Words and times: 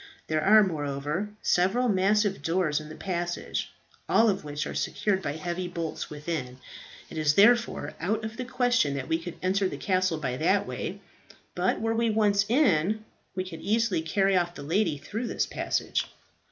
There 0.25 0.41
are, 0.41 0.63
moreover, 0.63 1.29
several 1.43 1.87
massive 1.87 2.41
doors 2.41 2.79
in 2.79 2.89
the 2.89 2.95
passage, 2.95 3.69
all 4.09 4.29
of 4.31 4.43
which 4.43 4.65
are 4.65 4.73
secured 4.73 5.21
by 5.21 5.33
heavy 5.33 5.67
bolts 5.67 6.09
within. 6.09 6.57
It 7.11 7.19
is 7.19 7.35
therefore 7.35 7.93
out 7.99 8.25
of 8.25 8.35
the 8.35 8.43
question 8.45 8.95
that 8.95 9.07
we 9.07 9.19
could 9.19 9.35
enter 9.43 9.69
the 9.69 9.77
castle 9.77 10.17
by 10.17 10.37
that 10.37 10.65
way. 10.65 11.01
But 11.53 11.81
were 11.81 11.93
we 11.93 12.09
once 12.09 12.47
in, 12.49 13.05
we 13.35 13.43
could 13.47 13.61
easily 13.61 14.01
carry 14.01 14.35
off 14.35 14.55
the 14.55 14.63
lady 14.63 14.97
through 14.97 15.27
this 15.27 15.45
passage." 15.45 16.09